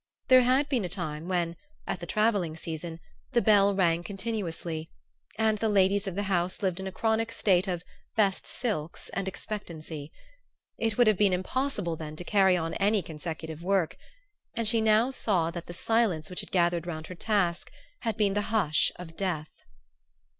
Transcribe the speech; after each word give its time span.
There 0.29 0.41
had 0.41 0.67
been 0.67 0.83
a 0.83 0.89
time 0.89 1.27
when, 1.27 1.55
at 1.85 1.99
the 1.99 2.07
travelling 2.07 2.55
season, 2.57 2.99
the 3.33 3.41
bell 3.43 3.75
rang 3.75 4.03
continuously, 4.03 4.89
and 5.37 5.59
the 5.59 5.69
ladies 5.69 6.07
of 6.07 6.15
the 6.15 6.23
House 6.23 6.63
lived 6.63 6.79
in 6.79 6.87
a 6.87 6.91
chronic 6.91 7.31
state 7.31 7.67
of 7.67 7.83
"best 8.15 8.47
silks" 8.47 9.09
and 9.09 9.27
expectancy. 9.27 10.11
It 10.79 10.97
would 10.97 11.05
have 11.05 11.19
been 11.19 11.33
impossible 11.33 11.95
then 11.95 12.15
to 12.15 12.23
carry 12.23 12.57
on 12.57 12.73
any 12.81 13.03
consecutive 13.03 13.61
work; 13.61 13.95
and 14.55 14.67
she 14.67 14.81
now 14.81 15.11
saw 15.11 15.51
that 15.51 15.67
the 15.67 15.71
silence 15.71 16.31
which 16.31 16.39
had 16.39 16.49
gathered 16.49 16.87
round 16.87 17.05
her 17.05 17.13
task 17.13 17.71
had 17.99 18.17
been 18.17 18.33
the 18.33 18.41
hush 18.49 18.91
of 18.95 19.15
death. 19.15 19.51